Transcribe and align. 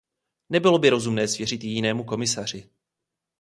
Nebylo 0.49 0.77
by 0.77 0.89
rozumné 0.89 1.27
svěřit 1.27 1.63
ji 1.63 1.69
jinému 1.69 2.03
komisaři. 2.03 2.69